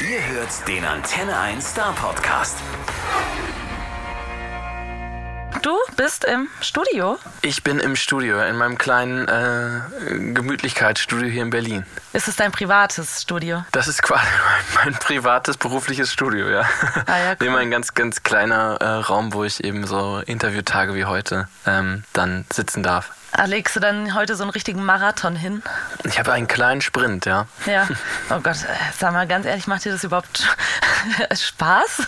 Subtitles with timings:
[0.00, 2.56] Ihr hört den Antenne 1 Star Podcast.
[5.60, 7.18] Du bist im Studio.
[7.42, 11.84] Ich bin im Studio, in meinem kleinen äh, Gemütlichkeitsstudio hier in Berlin.
[12.14, 13.62] Ist es dein privates Studio?
[13.72, 14.24] Das ist quasi
[14.74, 16.62] mein, mein privates berufliches Studio, ja.
[17.04, 17.58] Ah, ja, cool.
[17.58, 22.46] ein ganz, ganz kleiner äh, Raum, wo ich eben so Interviewtage wie heute ähm, dann
[22.50, 23.12] sitzen darf.
[23.46, 25.62] Legst du dann heute so einen richtigen Marathon hin?
[26.04, 27.46] Ich habe einen kleinen Sprint, ja.
[27.66, 27.88] Ja.
[28.32, 28.56] Oh Gott,
[28.96, 30.46] sag mal ganz ehrlich, macht dir das überhaupt
[31.34, 32.02] Spaß?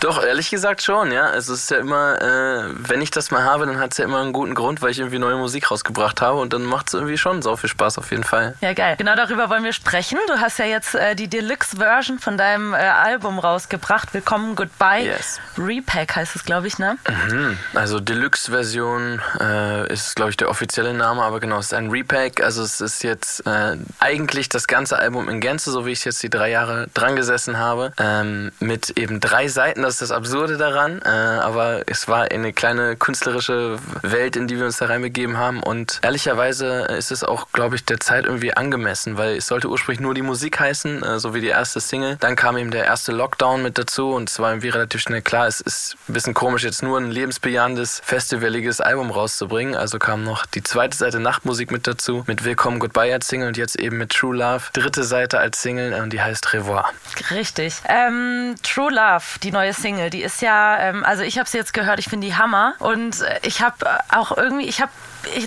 [0.00, 1.30] Doch, ehrlich gesagt schon, ja.
[1.30, 4.20] Es ist ja immer, äh, wenn ich das mal habe, dann hat es ja immer
[4.20, 7.16] einen guten Grund, weil ich irgendwie neue Musik rausgebracht habe und dann macht es irgendwie
[7.18, 8.54] schon so viel Spaß auf jeden Fall.
[8.60, 8.94] Ja, geil.
[8.98, 10.18] Genau darüber wollen wir sprechen.
[10.28, 14.12] Du hast ja jetzt äh, die Deluxe-Version von deinem äh, Album rausgebracht.
[14.14, 15.04] Willkommen, Goodbye.
[15.06, 15.40] Yes.
[15.58, 16.98] Repack heißt es, glaube ich, ne?
[17.30, 17.58] Mhm.
[17.74, 22.42] Also Deluxe-Version äh, ist, glaube ich, der offizielle Name, aber genau, es ist ein Repack.
[22.42, 26.22] Also es ist jetzt äh, eigentlich das ganze Album in Gänze, so wie ich jetzt
[26.22, 30.56] die drei Jahre dran gesessen habe, ähm, mit eben drei Seiten das ist das Absurde
[30.56, 31.02] daran.
[31.04, 35.62] Äh, aber es war eine kleine künstlerische Welt, in die wir uns da reinbegeben haben.
[35.62, 40.00] Und ehrlicherweise ist es auch, glaube ich, der Zeit irgendwie angemessen, weil es sollte ursprünglich
[40.00, 42.16] nur die Musik heißen, äh, so wie die erste Single.
[42.20, 45.48] Dann kam eben der erste Lockdown mit dazu und es war irgendwie relativ schnell klar,
[45.48, 49.74] es ist ein bisschen komisch, jetzt nur ein lebensbejahendes, festivaliges Album rauszubringen.
[49.74, 53.56] Also kam noch die zweite Seite Nachtmusik mit dazu, mit Willkommen Goodbye als Single und
[53.56, 54.64] jetzt eben mit True Love.
[54.72, 56.90] Dritte Seite als Single und die heißt Revoir.
[57.30, 57.74] Richtig.
[57.88, 61.74] Ähm, True Love, die neue Single, die ist ja, ähm, also ich habe sie jetzt
[61.74, 63.76] gehört, ich finde die Hammer und äh, ich habe
[64.10, 64.92] auch irgendwie, ich habe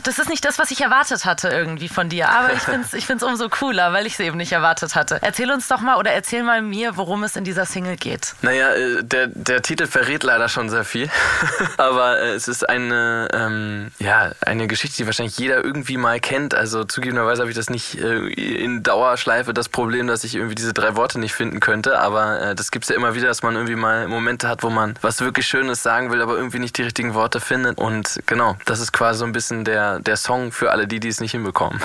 [0.03, 2.30] das ist nicht das, was ich erwartet hatte irgendwie von dir.
[2.30, 5.19] Aber ich finde es ich find's umso cooler, weil ich es eben nicht erwartet hatte.
[5.22, 8.35] Erzähl uns doch mal oder erzähl mal mir, worum es in dieser Single geht.
[8.41, 11.09] Naja, äh, der, der Titel verrät leider schon sehr viel.
[11.77, 16.53] Aber äh, es ist eine, ähm, ja, eine Geschichte, die wahrscheinlich jeder irgendwie mal kennt.
[16.53, 20.73] Also zugegebenerweise habe ich das nicht äh, in Dauerschleife das Problem, dass ich irgendwie diese
[20.73, 22.00] drei Worte nicht finden könnte.
[22.00, 24.69] Aber äh, das gibt es ja immer wieder, dass man irgendwie mal Momente hat, wo
[24.69, 27.77] man was wirklich Schönes sagen will, aber irgendwie nicht die richtigen Worte findet.
[27.77, 31.07] Und genau, das ist quasi so ein bisschen der, der Song für alle die, die
[31.07, 31.80] es nicht hinbekommen.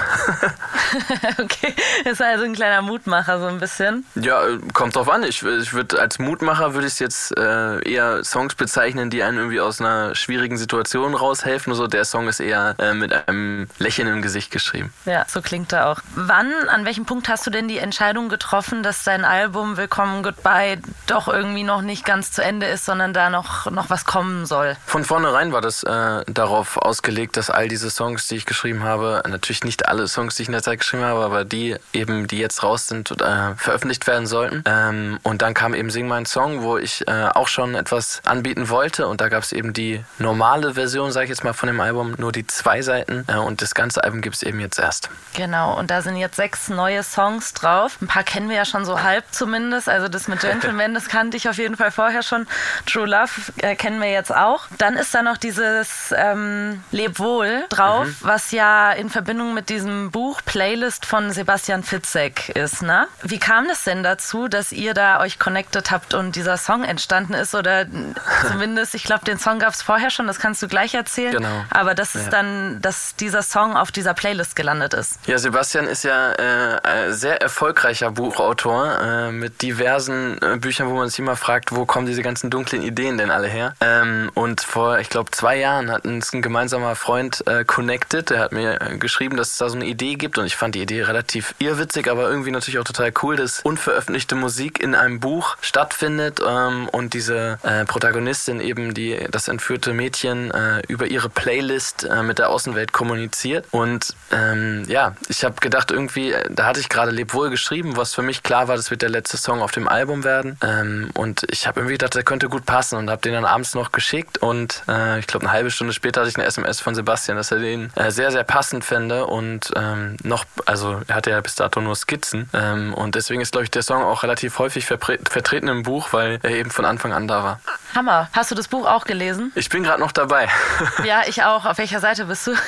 [1.39, 1.75] okay,
[2.05, 4.07] ist also ein kleiner Mutmacher so ein bisschen.
[4.15, 5.23] Ja, äh, kommt drauf an.
[5.23, 9.39] Ich, ich würde als Mutmacher würde ich es jetzt äh, eher Songs bezeichnen, die einen
[9.39, 11.73] irgendwie aus einer schwierigen Situation raushelfen.
[11.73, 14.93] Also der Song ist eher äh, mit einem Lächeln im Gesicht geschrieben.
[15.05, 16.01] Ja, so klingt er auch.
[16.15, 20.79] Wann, an welchem Punkt hast du denn die Entscheidung getroffen, dass dein Album Willkommen Goodbye
[21.07, 24.77] doch irgendwie noch nicht ganz zu Ende ist, sondern da noch, noch was kommen soll?
[24.87, 29.21] Von vornherein war das äh, darauf ausgelegt, dass all diese Songs, die ich geschrieben habe,
[29.29, 32.39] natürlich nicht alle Songs, die ich in der Zeit geschrieben habe, aber die eben, die
[32.39, 34.63] jetzt raus sind, äh, veröffentlicht werden sollten.
[34.65, 38.69] Ähm, und dann kam eben Sing mein Song, wo ich äh, auch schon etwas anbieten
[38.69, 39.09] wollte.
[39.09, 42.15] Und da gab es eben die normale Version, sage ich jetzt mal, von dem Album,
[42.17, 43.25] nur die zwei Seiten.
[43.27, 45.11] Äh, und das ganze Album gibt es eben jetzt erst.
[45.35, 47.99] Genau, und da sind jetzt sechs neue Songs drauf.
[48.01, 49.89] Ein paar kennen wir ja schon so halb zumindest.
[49.89, 52.47] Also das mit Gentleman, das kannte ich auf jeden Fall vorher schon.
[52.87, 54.69] True Love äh, kennen wir jetzt auch.
[54.79, 58.17] Dann ist da noch dieses ähm, Leb wohl drauf, mhm.
[58.21, 62.83] was ja in Verbindung mit diesem Buch Playlist von Sebastian Fitzek ist.
[62.83, 63.07] Ne?
[63.23, 67.35] Wie kam das denn dazu, dass ihr da euch connected habt und dieser Song entstanden
[67.35, 67.55] ist?
[67.55, 67.87] Oder
[68.49, 71.33] zumindest, ich glaube, den Song gab es vorher schon, das kannst du gleich erzählen.
[71.33, 71.65] Genau.
[71.71, 72.31] Aber das ist ja.
[72.31, 75.19] dann, dass dieser Song auf dieser Playlist gelandet ist.
[75.27, 80.95] Ja, Sebastian ist ja äh, ein sehr erfolgreicher Buchautor äh, mit diversen äh, Büchern, wo
[80.95, 83.75] man sich immer fragt, wo kommen diese ganzen dunklen Ideen denn alle her?
[83.81, 88.31] Ähm, und vor, ich glaube, zwei Jahren hat uns ein gemeinsamer Freund äh, connected.
[88.31, 90.75] Der hat mir äh, geschrieben, dass es da so eine Idee gibt und ich fand
[90.75, 95.21] die Idee relativ irrwitzig, aber irgendwie natürlich auch total cool, dass unveröffentlichte Musik in einem
[95.21, 101.29] Buch stattfindet ähm, und diese äh, Protagonistin eben die das entführte Mädchen äh, über ihre
[101.29, 106.67] Playlist äh, mit der Außenwelt kommuniziert und ähm, ja, ich habe gedacht irgendwie, äh, da
[106.67, 109.63] hatte ich gerade Lebwohl geschrieben, was für mich klar war, das wird der letzte Song
[109.63, 113.11] auf dem Album werden ähm, und ich habe irgendwie gedacht, der könnte gut passen und
[113.11, 114.83] habe den dann abends noch geschickt und
[115.19, 117.93] ich glaube eine halbe Stunde später hatte ich eine SMS von Sebastian, dass er den
[117.97, 121.97] äh, sehr, sehr passend fände und ähm, noch, also er hatte ja bis dato nur
[121.97, 126.13] Skizzen ähm, und deswegen ist, glaube ich, der Song auch relativ häufig vertreten im Buch,
[126.13, 127.61] weil er eben von Anfang an da war.
[127.95, 128.29] Hammer.
[128.33, 129.53] Hast du das Buch auch gelesen?
[129.55, 130.49] Ich bin gerade noch dabei.
[131.05, 131.65] ja, ich auch.
[131.65, 132.55] Auf welcher Seite bist du?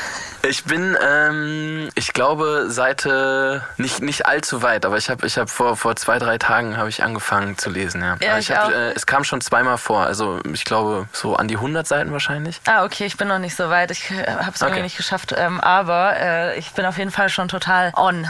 [0.49, 5.51] Ich bin, ähm, ich glaube, Seite nicht, nicht allzu weit, aber ich habe ich hab
[5.51, 8.01] vor, vor zwei, drei Tagen habe ich angefangen zu lesen.
[8.01, 11.35] Ja, ja ich, ich hab, äh, es kam schon zweimal vor, also ich glaube so
[11.35, 12.61] an die 100 Seiten wahrscheinlich.
[12.67, 13.91] Ah, okay, ich bin noch nicht so weit.
[13.91, 14.25] Ich äh,
[14.57, 14.71] habe es okay.
[14.71, 18.27] irgendwie nicht geschafft, ähm, aber äh, ich bin auf jeden Fall schon total on.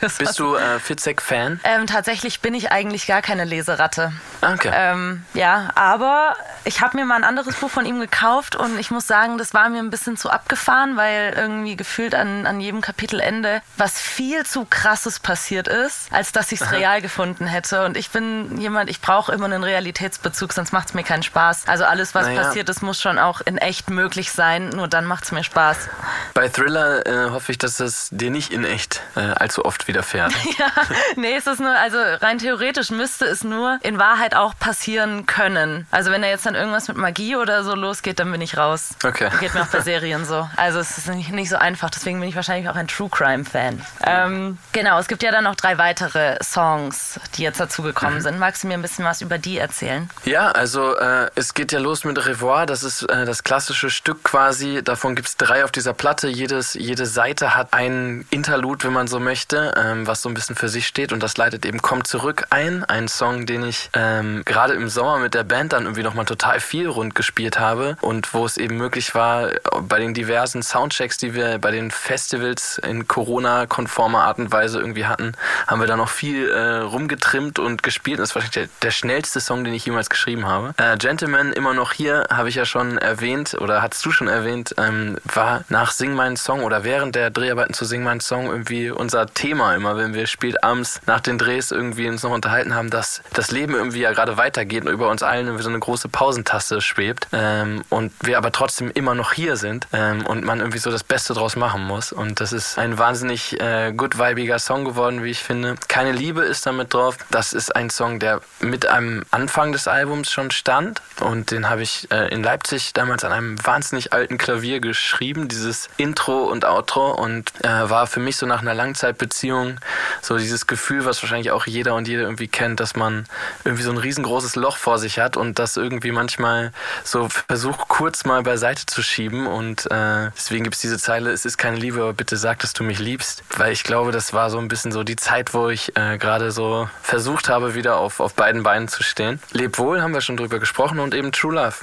[0.18, 1.60] Bist du äh, Fitzek-Fan?
[1.64, 4.12] Ähm, tatsächlich bin ich eigentlich gar keine Leseratte.
[4.40, 4.70] Okay.
[4.72, 8.90] Ähm, ja, aber ich habe mir mal ein anderes Buch von ihm gekauft und ich
[8.90, 12.80] muss sagen, das war mir ein bisschen zu abgefahren, weil irgendwie gefühlt an, an jedem
[12.80, 17.84] Kapitelende, was viel zu krasses passiert ist, als dass ich es real gefunden hätte.
[17.84, 21.66] Und ich bin jemand, ich brauche immer einen Realitätsbezug, sonst macht es mir keinen Spaß.
[21.66, 22.42] Also alles, was Naja.
[22.42, 24.68] passiert ist, muss schon auch in echt möglich sein.
[24.70, 25.88] Nur dann macht es mir Spaß.
[26.34, 30.32] Bei Thriller äh, hoffe ich, dass es dir nicht in echt äh, allzu oft widerfährt.
[30.58, 30.72] Ja,
[31.14, 35.86] nee, es ist nur, also rein theoretisch müsste es nur in Wahrheit auch passieren können.
[35.92, 38.96] Also wenn da jetzt dann irgendwas mit Magie oder so losgeht, dann bin ich raus.
[39.04, 39.30] Okay.
[39.38, 40.48] Geht mir auch bei Serien so.
[40.56, 43.44] Also es ist nicht, nicht so einfach, deswegen bin ich wahrscheinlich auch ein True Crime
[43.44, 43.80] Fan.
[44.04, 48.38] Ähm, genau, es gibt ja dann noch drei weitere Songs, die jetzt dazugekommen sind.
[48.38, 50.10] Magst du mir ein bisschen was über die erzählen?
[50.24, 52.66] Ja, also äh, es geht ja los mit Revoir.
[52.66, 54.82] Das ist äh, das klassische Stück quasi.
[54.82, 56.28] Davon gibt es drei auf dieser Platte.
[56.28, 60.56] Jedes, jede Seite hat ein Interlude, wenn man so möchte, ähm, was so ein bisschen
[60.56, 61.12] für sich steht.
[61.12, 62.84] Und das leitet eben Komm zurück ein.
[62.84, 66.60] Ein Song, den ich ähm, gerade im Sommer mit der Band dann irgendwie nochmal total
[66.60, 67.96] viel rund gespielt habe.
[68.00, 69.50] Und wo es eben möglich war,
[69.80, 75.06] bei den diversen Soundchecks, die wir bei den Festivals in Corona-konformer Art und Weise irgendwie
[75.06, 75.32] hatten,
[75.66, 78.18] haben wir da noch viel äh, rumgetrimmt und gespielt.
[78.18, 80.74] Das ist wahrscheinlich der, der schnellste Song, den ich jemals geschrieben habe.
[80.76, 84.74] Äh, Gentleman, immer noch hier, habe ich ja schon erwähnt oder hattest du schon erwähnt,
[84.78, 88.90] ähm, war nach Sing meinen Song oder während der Dreharbeiten zu Sing meinen Song irgendwie
[88.90, 92.90] unser Thema immer, wenn wir spät abends nach den Drehs irgendwie uns noch unterhalten haben,
[92.90, 96.08] dass das Leben irgendwie ja gerade weitergeht und über uns allen irgendwie so eine große
[96.08, 100.78] Pausentaste schwebt ähm, und wir aber trotzdem immer noch hier sind ähm, und man irgendwie
[100.78, 102.12] so das Beste draus machen muss.
[102.12, 105.76] Und das ist ein wahnsinnig äh, gut vibiger Song geworden, wie ich finde.
[105.88, 107.16] Keine Liebe ist damit drauf.
[107.30, 111.82] Das ist ein Song, der mit einem Anfang des Albums schon stand und den habe
[111.82, 117.12] ich äh, in Leipzig damals an einem wahnsinnig alten Klavier geschrieben, dieses Intro und Outro
[117.12, 119.78] und äh, war für mich so nach einer Langzeitbeziehung
[120.22, 123.26] so dieses Gefühl, was wahrscheinlich auch jeder und jede irgendwie kennt, dass man
[123.64, 126.72] irgendwie so ein riesengroßes Loch vor sich hat und das irgendwie manchmal
[127.04, 131.44] so versucht kurz mal beiseite zu schieben und äh, deswegen gibt es diese Zeile, es
[131.44, 134.50] ist keine Liebe, aber bitte sag, dass du mich liebst, weil ich glaube, das war
[134.50, 138.20] so ein bisschen so die Zeit, wo ich äh, gerade so versucht habe, wieder auf,
[138.20, 139.40] auf beiden Beinen zu stehen.
[139.52, 141.76] Leb wohl, haben wir schon drüber gesprochen und eben True Love.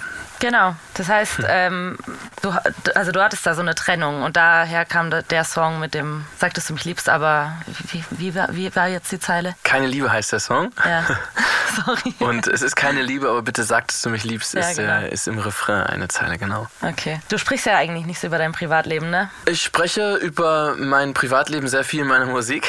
[0.45, 0.75] Genau.
[0.93, 1.97] Das heißt, ähm,
[2.43, 2.53] du,
[2.93, 6.69] also du hattest da so eine Trennung und daher kam der Song mit dem Sagtest
[6.69, 7.53] du mich liebst, aber
[7.91, 9.55] wie, wie, war, wie war jetzt die Zeile?
[9.63, 10.71] Keine Liebe heißt der Song.
[10.85, 11.03] Ja.
[11.83, 12.13] Sorry.
[12.19, 14.99] Und es ist keine Liebe, aber bitte sag, dass du mich liebst, Ja, ist, genau.
[14.99, 16.67] der, ist im Refrain eine Zeile, genau.
[16.83, 17.19] Okay.
[17.27, 19.31] Du sprichst ja eigentlich nicht so über dein Privatleben, ne?
[19.47, 22.67] Ich spreche über mein Privatleben sehr viel in meiner Musik.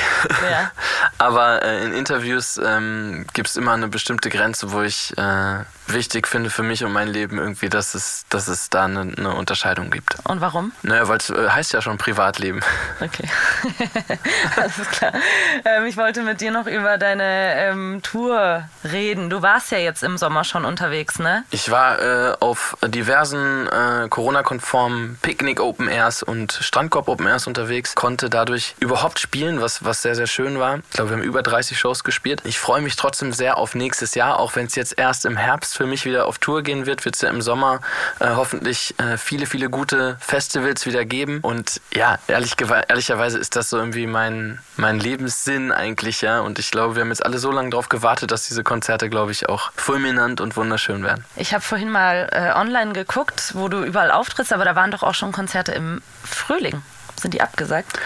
[0.50, 0.70] Ja.
[1.18, 5.58] Aber äh, in Interviews ähm, gibt es immer eine bestimmte Grenze, wo ich äh,
[5.88, 9.34] wichtig finde für mich und mein Leben irgendwie, dass es, dass es da eine, eine
[9.34, 10.16] Unterscheidung gibt.
[10.24, 10.72] Und warum?
[10.82, 12.60] Naja, weil es äh, heißt ja schon Privatleben.
[12.98, 13.28] Okay.
[14.56, 15.12] Alles klar.
[15.64, 19.28] Ähm, ich wollte mit dir noch über deine ähm, Tour reden.
[19.28, 21.44] Du warst ja jetzt im Sommer schon unterwegs, ne?
[21.50, 27.94] Ich war äh, auf diversen äh, Corona-konformen Picknick Open Airs und Strandkorb Open Airs unterwegs,
[27.94, 30.78] konnte dadurch überhaupt spielen, was, was sehr, sehr schön war.
[30.78, 32.40] Ich glaube, wir haben über 30 Shows gespielt.
[32.44, 35.75] Ich freue mich trotzdem sehr auf nächstes Jahr, auch wenn es jetzt erst im Herbst
[35.76, 37.80] für mich wieder auf Tour gehen wird, wird es ja im Sommer
[38.18, 41.40] äh, hoffentlich äh, viele, viele gute Festivals wieder geben.
[41.42, 42.54] Und ja, ehrlich,
[42.88, 46.40] ehrlicherweise ist das so irgendwie mein, mein Lebenssinn eigentlich, ja.
[46.40, 49.32] Und ich glaube, wir haben jetzt alle so lange darauf gewartet, dass diese Konzerte, glaube
[49.32, 51.24] ich, auch fulminant und wunderschön werden.
[51.36, 55.02] Ich habe vorhin mal äh, online geguckt, wo du überall auftrittst, aber da waren doch
[55.02, 56.82] auch schon Konzerte im Frühling.
[57.20, 57.98] Sind die abgesagt?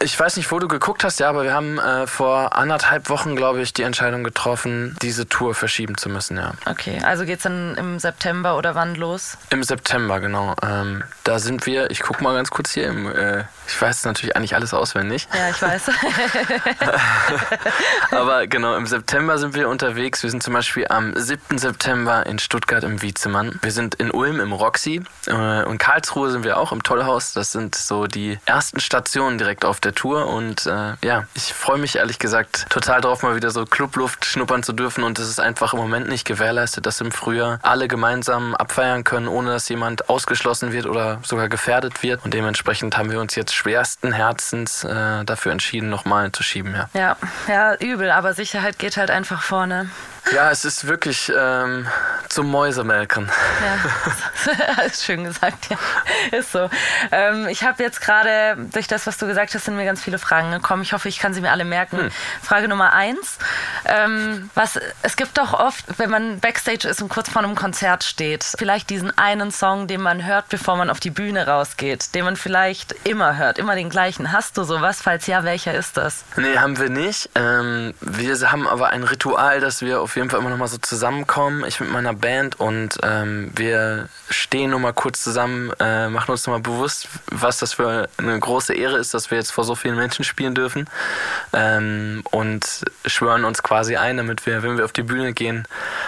[0.00, 3.34] Ich weiß nicht, wo du geguckt hast, ja, aber wir haben äh, vor anderthalb Wochen,
[3.34, 6.52] glaube ich, die Entscheidung getroffen, diese Tour verschieben zu müssen, ja.
[6.66, 9.36] Okay, also geht's dann im September oder wann los?
[9.50, 10.54] Im September, genau.
[10.62, 14.36] Ähm, da sind wir, ich guck mal ganz kurz hier im, äh, ich weiß natürlich
[14.36, 15.90] eigentlich alles auswendig, Ja, ich weiß.
[18.12, 20.22] aber genau, im September sind wir unterwegs.
[20.22, 21.58] Wir sind zum Beispiel am 7.
[21.58, 23.58] September in Stuttgart im Wiezemann.
[23.62, 27.32] Wir sind in Ulm im Roxy äh, und Karlsruhe sind wir auch im Tollhaus.
[27.32, 31.78] Das sind so die ersten Stationen direkt auf der Tour und äh, ja, ich freue
[31.78, 35.40] mich ehrlich gesagt total drauf, mal wieder so Clubluft schnuppern zu dürfen und es ist
[35.40, 40.08] einfach im Moment nicht gewährleistet, dass im Frühjahr alle gemeinsam abfeiern können, ohne dass jemand
[40.08, 45.24] ausgeschlossen wird oder sogar gefährdet wird und dementsprechend haben wir uns jetzt schwersten Herzens äh,
[45.24, 46.88] dafür entschieden, nochmal zu schieben, ja.
[46.94, 47.16] ja,
[47.48, 49.90] ja, übel, aber Sicherheit geht halt einfach vorne.
[50.34, 51.86] Ja, es ist wirklich ähm,
[52.28, 53.30] zum Mäusemelken.
[54.46, 55.78] Ja, ist schön gesagt, ja.
[56.36, 56.68] Ist so.
[57.10, 60.18] Ähm, ich habe jetzt gerade, durch das, was du gesagt hast, sind mir ganz viele
[60.18, 60.82] Fragen gekommen.
[60.82, 62.10] Ich hoffe, ich kann sie mir alle merken.
[62.42, 63.38] Frage Nummer eins.
[63.86, 68.04] Ähm, was, es gibt doch oft, wenn man Backstage ist und kurz vor einem Konzert
[68.04, 72.24] steht, vielleicht diesen einen Song, den man hört, bevor man auf die Bühne rausgeht, den
[72.24, 74.32] man vielleicht immer hört, immer den gleichen.
[74.32, 75.00] Hast du sowas?
[75.00, 76.24] Falls ja, welcher ist das?
[76.36, 77.30] Nee, haben wir nicht.
[77.34, 80.78] Ähm, wir haben aber ein Ritual, dass wir auf jeden Fall immer noch mal so
[80.78, 86.32] zusammenkommen, ich mit meiner Band und ähm, wir stehen nur mal kurz zusammen, äh, machen
[86.32, 89.64] uns noch mal bewusst, was das für eine große Ehre ist, dass wir jetzt vor
[89.64, 90.90] so vielen Menschen spielen dürfen
[91.52, 95.66] ähm, und schwören uns quasi ein, damit wir, wenn wir auf die Bühne gehen,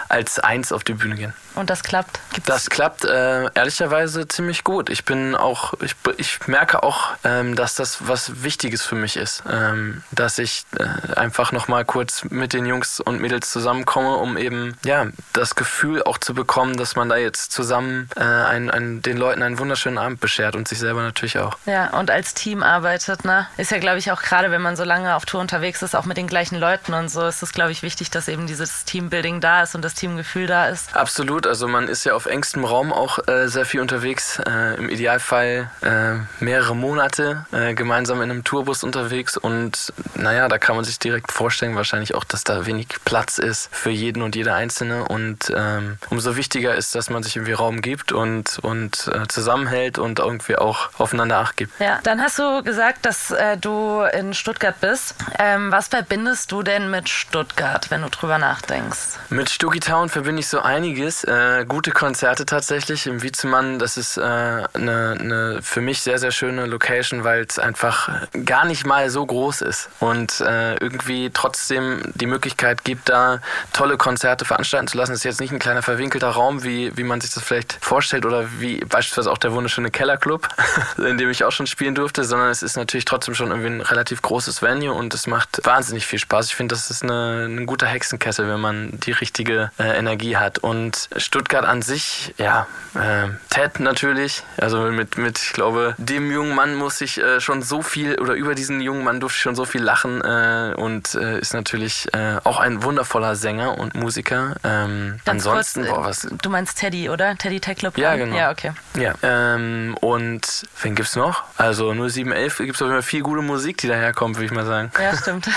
[0.08, 1.32] als eins auf die Bühne gehen.
[1.60, 2.18] Und das klappt?
[2.32, 4.88] Gibt's das klappt äh, ehrlicherweise ziemlich gut.
[4.88, 9.42] Ich bin auch, ich, ich merke auch, ähm, dass das was Wichtiges für mich ist,
[9.46, 14.38] ähm, dass ich äh, einfach noch mal kurz mit den Jungs und Mädels zusammenkomme, um
[14.38, 19.02] eben ja das Gefühl auch zu bekommen, dass man da jetzt zusammen äh, ein, ein,
[19.02, 21.58] den Leuten einen wunderschönen Abend beschert und sich selber natürlich auch.
[21.66, 23.48] Ja, und als Team arbeitet, ne?
[23.58, 26.06] Ist ja, glaube ich, auch gerade, wenn man so lange auf Tour unterwegs ist, auch
[26.06, 29.42] mit den gleichen Leuten und so, ist es, glaube ich, wichtig, dass eben dieses Teambuilding
[29.42, 30.96] da ist und das Teamgefühl da ist.
[30.96, 31.49] Absolut.
[31.50, 34.38] Also man ist ja auf engstem Raum auch äh, sehr viel unterwegs.
[34.38, 40.58] Äh, Im Idealfall äh, mehrere Monate äh, gemeinsam in einem Tourbus unterwegs und naja, da
[40.58, 44.36] kann man sich direkt vorstellen, wahrscheinlich auch, dass da wenig Platz ist für jeden und
[44.36, 49.10] jede Einzelne und ähm, umso wichtiger ist, dass man sich irgendwie Raum gibt und, und
[49.12, 51.80] äh, zusammenhält und irgendwie auch aufeinander Acht gibt.
[51.80, 55.16] Ja, dann hast du gesagt, dass äh, du in Stuttgart bist.
[55.36, 59.18] Ähm, was verbindest du denn mit Stuttgart, wenn du drüber nachdenkst?
[59.30, 61.24] Mit Town verbinde ich so einiges.
[61.30, 63.06] Äh, gute Konzerte tatsächlich.
[63.06, 67.60] Im Wiezemann, das ist eine äh, ne für mich sehr, sehr schöne Location, weil es
[67.60, 73.38] einfach gar nicht mal so groß ist und äh, irgendwie trotzdem die Möglichkeit gibt, da
[73.72, 75.12] tolle Konzerte veranstalten zu lassen.
[75.12, 78.26] Das ist jetzt nicht ein kleiner verwinkelter Raum, wie, wie man sich das vielleicht vorstellt
[78.26, 80.48] oder wie beispielsweise auch der wunderschöne Kellerclub,
[80.96, 83.80] in dem ich auch schon spielen durfte, sondern es ist natürlich trotzdem schon irgendwie ein
[83.82, 86.46] relativ großes Venue und es macht wahnsinnig viel Spaß.
[86.46, 90.58] Ich finde, das ist eine, ein guter Hexenkessel, wenn man die richtige äh, Energie hat.
[90.58, 96.54] Und Stuttgart an sich, ja, äh, Ted natürlich, also mit, mit, ich glaube, dem jungen
[96.54, 99.54] Mann muss ich äh, schon so viel, oder über diesen jungen Mann durfte ich schon
[99.54, 104.56] so viel lachen äh, und äh, ist natürlich äh, auch ein wundervoller Sänger und Musiker.
[104.64, 106.28] Ähm, ansonsten, kurz, boah, was.
[106.42, 107.36] Du meinst Teddy, oder?
[107.36, 107.96] Teddy Tech Club?
[107.98, 108.36] Ja, genau.
[108.36, 108.72] Ja, okay.
[108.96, 111.44] Ja, ähm, und wen gibt's noch?
[111.56, 114.66] Also 0711 gibt es auf jeden Fall viel gute Musik, die daherkommt, würde ich mal
[114.66, 114.90] sagen.
[115.00, 115.48] Ja, stimmt.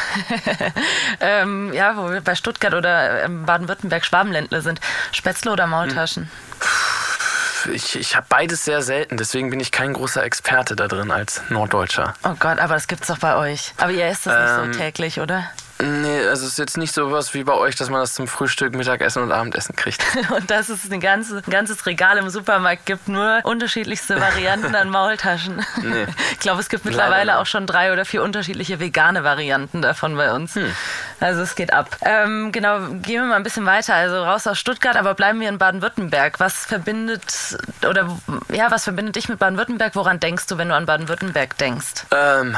[1.20, 4.80] ähm, ja, wo wir bei Stuttgart oder ähm, Baden-Württemberg Schwabenländler sind.
[5.12, 6.30] Spätzle oder Maultaschen?
[7.72, 11.42] Ich, ich habe beides sehr selten, deswegen bin ich kein großer Experte da drin als
[11.50, 12.14] Norddeutscher.
[12.24, 13.74] Oh Gott, aber das gibt's doch bei euch.
[13.78, 15.46] Aber ihr esst das ähm, nicht so ähm, täglich, oder?
[15.80, 18.28] Nee, also es ist jetzt nicht so was wie bei euch, dass man das zum
[18.28, 20.04] Frühstück, Mittagessen und Abendessen kriegt.
[20.36, 24.90] und dass es ein, ganze, ein ganzes Regal im Supermarkt gibt, nur unterschiedlichste Varianten an
[24.90, 25.66] Maultaschen.
[25.82, 26.06] Nee.
[26.32, 30.32] Ich glaube, es gibt mittlerweile auch schon drei oder vier unterschiedliche vegane Varianten davon bei
[30.32, 30.56] uns.
[30.56, 30.74] Hm.
[31.20, 31.98] Also es geht ab.
[32.02, 33.96] Ähm, genau, gehen wir mal ein bisschen weiter.
[33.96, 36.40] Also raus aus Stuttgart, aber bleiben wir in Baden-Württemberg.
[36.40, 38.18] Was verbindet oder
[38.52, 39.96] ja, was verbindet dich mit Baden-Württemberg?
[39.96, 42.06] Woran denkst du, wenn du an Baden-Württemberg denkst?
[42.12, 42.56] Ähm,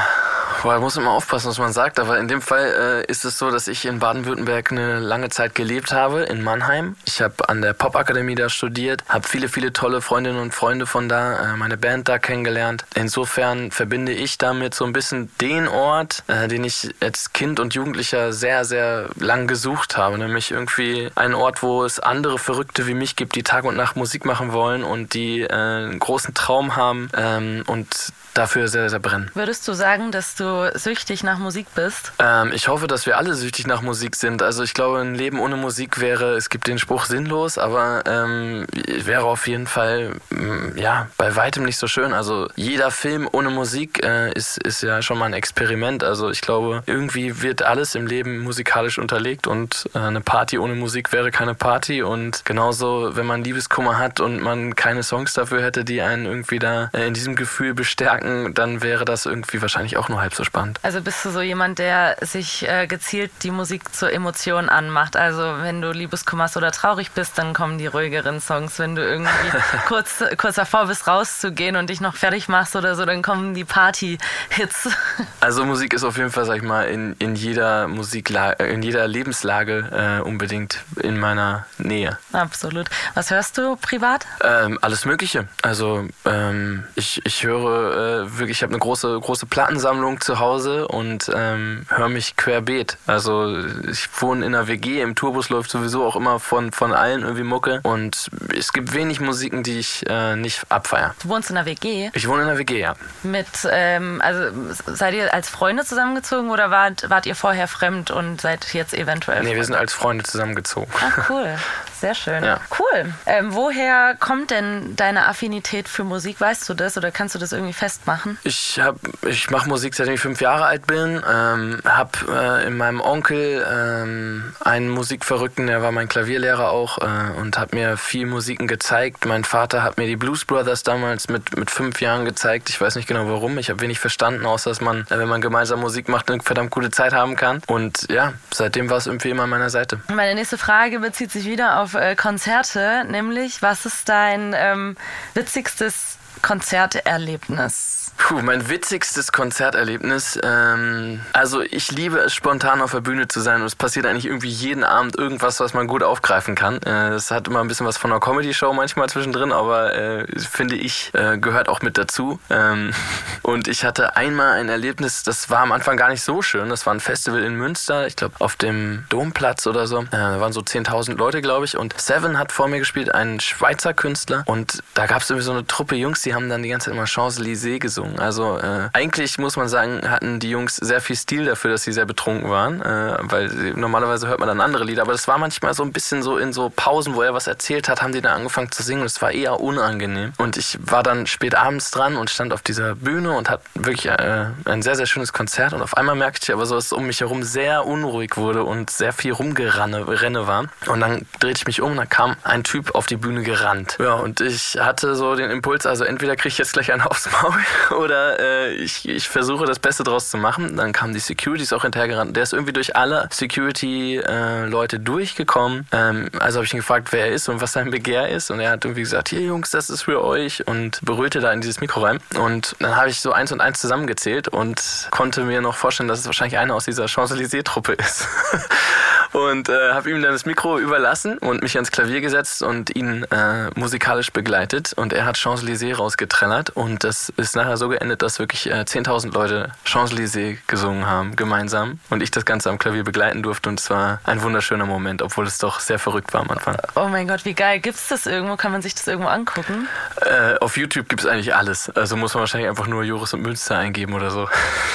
[0.62, 3.50] boah, muss immer aufpassen, was man sagt, aber in dem Fall äh, ist es so,
[3.50, 6.96] dass ich in Baden-Württemberg eine lange Zeit gelebt habe, in Mannheim.
[7.04, 11.08] Ich habe an der Popakademie da studiert, habe viele, viele tolle Freundinnen und Freunde von
[11.08, 12.84] da, äh, meine Band da kennengelernt.
[12.94, 17.74] Insofern verbinde ich damit so ein bisschen den Ort, äh, den ich als Kind und
[17.74, 20.18] Jugendlicher sehr, sehr lang gesucht habe.
[20.18, 23.96] Nämlich irgendwie einen Ort, wo es andere Verrückte wie mich gibt, die Tag und Nacht
[23.96, 28.98] Musik machen wollen und die äh, einen großen Traum haben ähm, und dafür sehr, sehr
[28.98, 29.30] brennen.
[29.34, 32.12] Würdest du sagen, dass du süchtig nach Musik bist?
[32.18, 34.42] Ähm, ich hoffe, dass wir alle süchtig nach Musik sind.
[34.42, 38.66] Also ich glaube, ein Leben ohne Musik wäre, es gibt den Spruch sinnlos, aber ähm,
[39.04, 42.14] wäre auf jeden Fall mm, ja bei weitem nicht so schön.
[42.14, 46.04] Also jeder Film ohne Musik äh, ist, ist ja schon mal ein Experiment.
[46.04, 50.74] Also ich glaube, irgendwie wird alles im Leben musikalisch unterlegt und äh, eine Party ohne
[50.74, 52.02] Musik wäre keine Party.
[52.02, 56.58] Und genauso, wenn man Liebeskummer hat und man keine Songs dafür hätte, die einen irgendwie
[56.58, 60.44] da äh, in diesem Gefühl bestärken, dann wäre das irgendwie wahrscheinlich auch nur halb so
[60.44, 60.78] spannend.
[60.82, 65.16] Also bist du so jemand, der sich äh, gezielt die Musik zur Emotion anmacht?
[65.16, 68.78] Also wenn du Liebeskummer oder traurig bist, dann kommen die ruhigeren Songs.
[68.78, 69.50] Wenn du irgendwie
[69.88, 73.64] kurz, kurz davor bist, rauszugehen und dich noch fertig machst oder so, dann kommen die
[73.64, 74.88] Party-Hits.
[75.40, 79.06] Also Musik ist auf jeden Fall, sag ich mal, in, in jeder Musiklage, in jeder
[79.06, 82.18] Lebenslage äh, unbedingt in meiner Nähe.
[82.32, 82.88] Absolut.
[83.14, 84.26] Was hörst du privat?
[84.42, 85.46] Ähm, alles Mögliche.
[85.62, 90.88] Also ähm, ich, ich höre äh, wirklich, ich habe eine große, große Plattensammlung zu Hause
[90.88, 92.75] und ähm, höre mich querbeet.
[93.06, 93.56] Also
[93.90, 97.44] ich wohne in einer WG, im Tourbus läuft sowieso auch immer von, von allen irgendwie
[97.44, 101.14] Mucke und es gibt wenig Musiken, die ich äh, nicht abfeiere.
[101.22, 102.10] Du wohnst in einer WG?
[102.14, 102.94] Ich wohne in einer WG, ja.
[103.22, 108.40] Mit, ähm, also seid ihr als Freunde zusammengezogen oder wart, wart ihr vorher fremd und
[108.40, 109.42] seid jetzt eventuell?
[109.42, 110.90] Nee, wir sind als Freunde zusammengezogen.
[111.00, 111.56] Ah, cool.
[112.00, 112.44] Sehr schön.
[112.44, 112.60] Ja.
[112.78, 113.14] Cool.
[113.24, 116.40] Ähm, woher kommt denn deine Affinität für Musik?
[116.40, 118.38] Weißt du das oder kannst du das irgendwie festmachen?
[118.44, 121.22] Ich hab, ich mache Musik seitdem ich fünf Jahre alt bin.
[121.26, 127.38] Ähm, hab äh, in meinem Onkel ähm, einen Musikverrückten, der war mein Klavierlehrer auch äh,
[127.38, 129.24] und hat mir viel Musiken gezeigt.
[129.24, 132.68] Mein Vater hat mir die Blues Brothers damals mit, mit fünf Jahren gezeigt.
[132.68, 133.56] Ich weiß nicht genau warum.
[133.58, 136.90] Ich habe wenig verstanden, außer dass man, wenn man gemeinsam Musik macht, eine verdammt gute
[136.90, 137.62] Zeit haben kann.
[137.66, 140.00] Und ja, seitdem war es irgendwie immer an meiner Seite.
[140.12, 144.96] Meine nächste Frage bezieht sich wieder auf äh, Konzerte, nämlich was ist dein ähm,
[145.34, 147.95] witzigstes Konzerterlebnis?
[148.18, 150.38] Puh, mein witzigstes Konzerterlebnis.
[150.42, 154.26] Ähm, also ich liebe es, spontan auf der Bühne zu sein und es passiert eigentlich
[154.26, 156.80] irgendwie jeden Abend irgendwas, was man gut aufgreifen kann.
[156.82, 160.76] Äh, es hat immer ein bisschen was von einer Comedy-Show manchmal zwischendrin, aber äh, finde
[160.76, 162.40] ich, äh, gehört auch mit dazu.
[162.50, 162.92] Ähm,
[163.42, 166.68] und ich hatte einmal ein Erlebnis, das war am Anfang gar nicht so schön.
[166.68, 170.00] Das war ein Festival in Münster, ich glaube auf dem Domplatz oder so.
[170.00, 171.76] Äh, da waren so 10.000 Leute, glaube ich.
[171.76, 174.42] Und Seven hat vor mir gespielt, ein Schweizer Künstler.
[174.46, 176.94] Und da gab es irgendwie so eine Truppe Jungs, die haben dann die ganze Zeit
[176.94, 178.05] immer Champs-Élysées gesungen.
[178.18, 181.92] Also äh, eigentlich muss man sagen, hatten die Jungs sehr viel Stil dafür, dass sie
[181.92, 185.38] sehr betrunken waren, äh, weil sie, normalerweise hört man dann andere Lieder, aber das war
[185.38, 188.20] manchmal so ein bisschen so in so Pausen, wo er was erzählt hat, haben die
[188.20, 189.02] dann angefangen zu singen.
[189.02, 190.32] Das war eher unangenehm.
[190.38, 194.06] Und ich war dann spät abends dran und stand auf dieser Bühne und hatte wirklich
[194.06, 195.72] äh, ein sehr, sehr schönes Konzert.
[195.72, 198.64] Und auf einmal merkte ich aber so, dass es um mich herum sehr unruhig wurde
[198.64, 200.66] und sehr viel Rumgerenne Renne war.
[200.86, 203.98] Und dann drehte ich mich um und dann kam ein Typ auf die Bühne gerannt.
[204.00, 207.30] Ja, und ich hatte so den Impuls, also entweder kriege ich jetzt gleich einen aufs
[207.30, 207.54] Maul
[207.96, 210.76] oder äh, ich, ich versuche das Beste draus zu machen.
[210.76, 212.36] Dann kamen die Securities auch hinterhergerannt.
[212.36, 215.86] Der ist irgendwie durch alle Security-Leute äh, durchgekommen.
[215.92, 218.50] Ähm, also habe ich ihn gefragt, wer er ist und was sein Begehr ist.
[218.50, 221.60] Und er hat irgendwie gesagt, hier Jungs, das ist für euch und berührte da in
[221.60, 222.18] dieses Mikro rein.
[222.38, 226.20] Und dann habe ich so eins und eins zusammengezählt und konnte mir noch vorstellen, dass
[226.20, 228.26] es wahrscheinlich einer aus dieser Champs-Élysées-Truppe ist.
[229.32, 233.24] und äh, habe ihm dann das Mikro überlassen und mich ans Klavier gesetzt und ihn
[233.24, 234.92] äh, musikalisch begleitet.
[234.94, 239.32] Und er hat Champs-Élysées rausgetrellert und das ist nachher so geendet, dass wirklich äh, 10.000
[239.32, 242.00] Leute Champs-Élysées gesungen haben, gemeinsam.
[242.10, 245.46] Und ich das Ganze am Klavier begleiten durfte und es war ein wunderschöner Moment, obwohl
[245.46, 246.76] es doch sehr verrückt war am Anfang.
[246.94, 247.80] Oh mein Gott, wie geil.
[247.80, 248.56] Gibt es das irgendwo?
[248.56, 249.88] Kann man sich das irgendwo angucken?
[250.20, 251.90] Äh, auf YouTube gibt es eigentlich alles.
[251.90, 254.48] Also muss man wahrscheinlich einfach nur Joris und Münster eingeben oder so.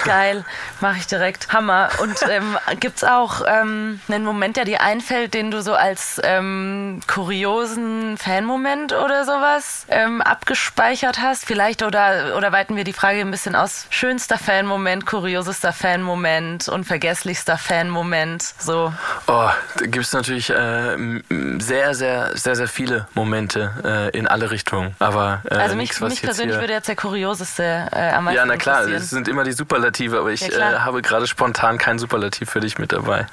[0.05, 0.45] Geil,
[0.79, 1.51] mache ich direkt.
[1.53, 1.89] Hammer.
[2.01, 6.20] Und ähm, gibt es auch ähm, einen Moment, der dir einfällt, den du so als
[6.24, 11.46] ähm, kuriosen Fanmoment oder sowas ähm, abgespeichert hast?
[11.46, 13.86] Vielleicht oder, oder weiten wir die Frage ein bisschen aus.
[13.90, 18.94] Schönster Fanmoment, kuriosester Fanmoment, unvergesslichster Fanmoment, so.
[19.27, 21.22] Oh, da gibt es natürlich äh,
[21.60, 24.96] sehr, sehr, sehr, sehr viele Momente äh, in alle Richtungen.
[25.00, 28.46] Aber äh, also mich, was mich persönlich würde jetzt der kurioseste äh, am meisten ja,
[28.46, 32.00] na klar, es sind immer die Superlative, aber ich Ja, äh, habe gerade spontan kein
[32.00, 33.25] Superlativ für dich mit dabei.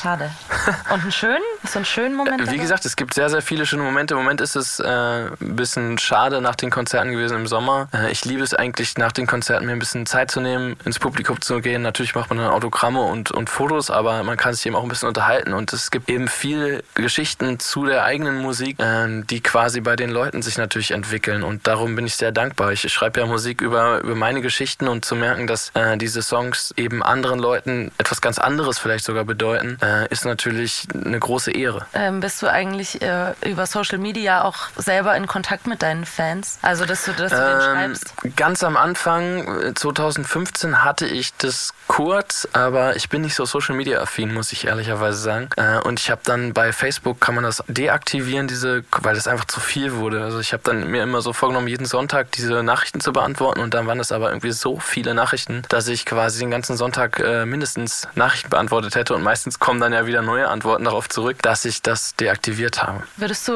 [0.00, 0.29] Schade.
[0.92, 1.42] Und einen schönen?
[1.62, 2.40] Ist so einen schönen Moment?
[2.42, 2.58] Wie dabei?
[2.58, 4.14] gesagt, es gibt sehr, sehr viele schöne Momente.
[4.14, 7.88] Im Moment ist es äh, ein bisschen schade nach den Konzerten gewesen im Sommer.
[7.94, 10.98] Äh, ich liebe es eigentlich, nach den Konzerten mir ein bisschen Zeit zu nehmen, ins
[10.98, 11.82] Publikum zu gehen.
[11.82, 14.88] Natürlich macht man dann Autogramme und, und Fotos, aber man kann sich eben auch ein
[14.88, 15.52] bisschen unterhalten.
[15.52, 20.10] Und es gibt eben viele Geschichten zu der eigenen Musik, ähm, die quasi bei den
[20.10, 21.42] Leuten sich natürlich entwickeln.
[21.42, 22.72] Und darum bin ich sehr dankbar.
[22.72, 26.74] Ich schreibe ja Musik über, über meine Geschichten und zu merken, dass äh, diese Songs
[26.76, 31.86] eben anderen Leuten etwas ganz anderes vielleicht sogar bedeuten, äh, ist natürlich eine große Ehre.
[31.94, 36.58] Ähm, bist du eigentlich äh, über Social Media auch selber in Kontakt mit deinen Fans?
[36.62, 38.36] Also, dass du, dass du denen Ähm, schreibst?
[38.36, 43.74] ganz am Anfang, äh, 2015, hatte ich das kurz, aber ich bin nicht so Social
[43.74, 45.48] Media affin, muss ich ehrlicherweise sagen.
[45.56, 49.46] Äh, und ich habe dann bei Facebook kann man das deaktivieren, diese, weil das einfach
[49.46, 50.22] zu viel wurde.
[50.22, 53.72] Also ich habe dann mir immer so vorgenommen, jeden Sonntag diese Nachrichten zu beantworten und
[53.74, 57.46] dann waren das aber irgendwie so viele Nachrichten, dass ich quasi den ganzen Sonntag äh,
[57.46, 61.64] mindestens Nachrichten beantwortet hätte und meistens kommen dann ja wieder neue Antworten darauf zurück, dass
[61.64, 63.02] ich das deaktiviert habe.
[63.16, 63.52] Würdest du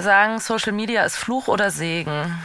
[0.00, 2.38] sagen, Social Media ist Fluch oder Segen?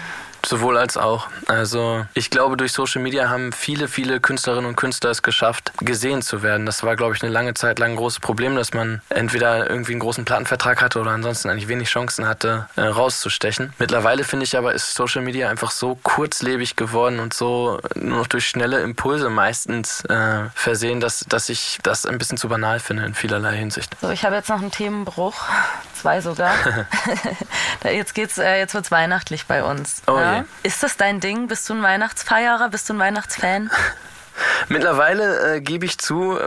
[0.46, 1.28] Sowohl als auch.
[1.48, 6.22] Also ich glaube, durch Social Media haben viele, viele Künstlerinnen und Künstler es geschafft, gesehen
[6.22, 6.66] zu werden.
[6.66, 9.94] Das war, glaube ich, eine lange Zeit lang ein großes Problem, dass man entweder irgendwie
[9.94, 13.74] einen großen Plattenvertrag hatte oder ansonsten eigentlich wenig Chancen hatte, äh, rauszustechen.
[13.80, 18.28] Mittlerweile finde ich aber, ist Social Media einfach so kurzlebig geworden und so nur noch
[18.28, 23.06] durch schnelle Impulse meistens äh, versehen, dass, dass ich das ein bisschen zu banal finde
[23.06, 23.96] in vielerlei Hinsicht.
[24.02, 25.36] So, ich habe jetzt noch einen Themenbruch.
[25.94, 26.54] Zwei sogar.
[27.84, 30.02] Jetzt geht's, äh, jetzt wird's weihnachtlich bei uns.
[30.08, 30.29] Oh ja?
[30.64, 31.48] Ist das dein Ding?
[31.48, 32.70] Bist du ein Weihnachtsfeierer?
[32.70, 33.70] Bist du ein Weihnachtsfan?
[34.68, 36.38] Mittlerweile äh, gebe ich zu,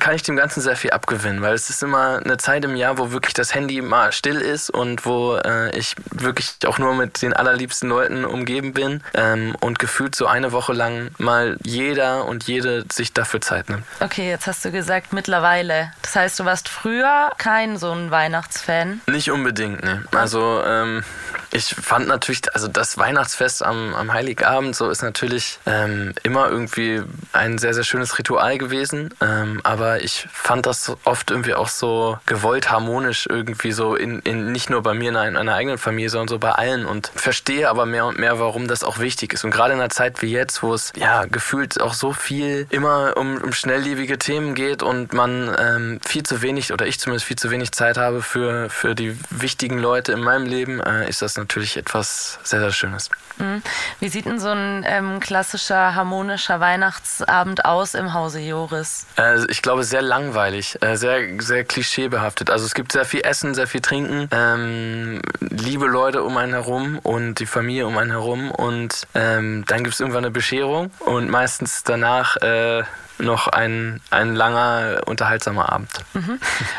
[0.00, 2.98] kann ich dem Ganzen sehr viel abgewinnen, weil es ist immer eine Zeit im Jahr,
[2.98, 7.22] wo wirklich das Handy mal still ist und wo äh, ich wirklich auch nur mit
[7.22, 12.44] den allerliebsten Leuten umgeben bin ähm, und gefühlt so eine Woche lang mal jeder und
[12.44, 13.84] jede sich dafür Zeit nimmt.
[14.00, 15.92] Okay, jetzt hast du gesagt mittlerweile.
[16.02, 19.00] Das heißt, du warst früher kein so ein Weihnachtsfan.
[19.06, 20.04] Nicht unbedingt, ne.
[20.12, 21.04] Also ähm,
[21.50, 27.02] ich fand natürlich, also das Weihnachtsfest am, am Heiligabend so ist natürlich ähm, immer irgendwie
[27.32, 29.14] ein sehr, sehr schönes Ritual gewesen.
[29.20, 34.52] Ähm, aber ich fand das oft irgendwie auch so gewollt harmonisch irgendwie so in, in
[34.52, 37.86] nicht nur bei mir in einer, eigenen Familie, sondern so bei allen und verstehe aber
[37.86, 39.44] mehr und mehr, warum das auch wichtig ist.
[39.44, 43.16] Und gerade in einer Zeit wie jetzt, wo es ja gefühlt auch so viel immer
[43.16, 47.36] um, um schnelllebige Themen geht und man ähm, viel zu wenig oder ich zumindest viel
[47.38, 51.36] zu wenig Zeit habe für, für die wichtigen Leute in meinem Leben, äh, ist das
[51.36, 53.10] natürlich etwas sehr, sehr Schönes.
[53.38, 53.62] Mhm.
[54.00, 56.60] Wie sieht denn so ein ähm, klassischer harmonischer
[57.08, 59.06] Weihnachtsabend aus im Hause Joris?
[59.16, 62.50] Äh, ich glaube, sehr langweilig, äh, sehr, sehr klischeebehaftet.
[62.50, 66.98] Also es gibt sehr viel Essen, sehr viel Trinken, ähm, liebe Leute um einen herum
[67.02, 71.30] und die Familie um einen herum und ähm, dann gibt es irgendwann eine Bescherung und
[71.30, 72.82] meistens danach äh,
[73.18, 75.90] noch ein, ein langer, unterhaltsamer Abend.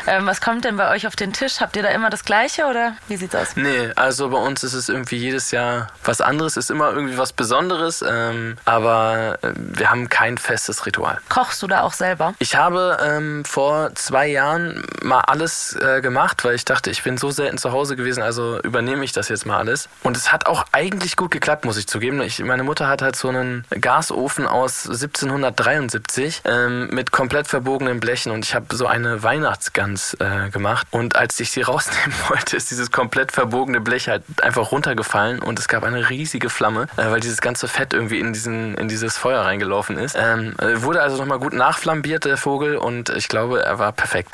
[0.06, 1.60] Ähm, was kommt denn bei euch auf den Tisch?
[1.60, 3.56] Habt ihr da immer das Gleiche oder wie sieht's aus?
[3.56, 7.32] Nee, also bei uns ist es irgendwie jedes Jahr was anderes, ist immer irgendwie was
[7.32, 11.18] Besonderes, ähm, aber äh, wir haben kein festes Ritual.
[11.28, 12.34] Kochst du da auch selber?
[12.38, 17.18] Ich habe ähm, vor zwei Jahren mal alles äh, gemacht, weil ich dachte, ich bin
[17.18, 19.88] so selten zu Hause gewesen, also übernehme ich das jetzt mal alles.
[20.02, 22.20] Und es hat auch eigentlich gut geklappt, muss ich zugeben.
[22.22, 28.32] Ich, meine Mutter hat halt so einen Gasofen aus 1773 ähm, mit komplett verbogenen Blechen
[28.32, 30.86] und ich habe so eine Weihnachtsgans äh, gemacht.
[30.90, 35.58] Und als ich sie rausnehmen wollte, ist dieses komplett verbogene Blech halt einfach runtergefallen und
[35.58, 39.16] es gab eine riesige Flamme, äh, weil dieses ganze Fett irgendwie in, diesen, in dieses
[39.16, 40.16] Feuer reingelaufen ist.
[40.18, 44.30] Ähm, äh, wurde also nochmal gut nachflambiert, der Vogel, und ich glaube, er war perfekt.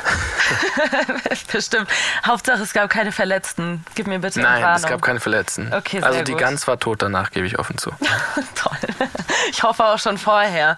[1.52, 1.88] Bestimmt.
[2.26, 3.84] Hauptsache, es gab keine Verletzten.
[3.94, 5.72] Gib mir bitte Nein, es gab keine Verletzten.
[5.72, 6.40] Okay, sehr also die gut.
[6.40, 7.90] Gans war tot danach, gebe ich offen zu.
[8.54, 8.76] Toll.
[9.50, 10.76] Ich hoffe auch schon vorher.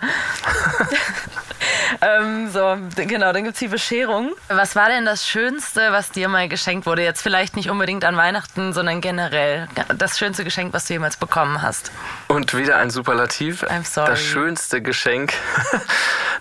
[2.01, 4.33] Ähm, so, genau, dann gibt's die Bescherung.
[4.49, 7.03] Was war denn das Schönste, was dir mal geschenkt wurde?
[7.03, 9.69] Jetzt vielleicht nicht unbedingt an Weihnachten, sondern generell.
[9.97, 11.91] Das schönste Geschenk, was du jemals bekommen hast.
[12.29, 13.65] Und wieder ein Superlativ.
[13.65, 14.11] I'm sorry.
[14.11, 15.33] Das schönste Geschenk.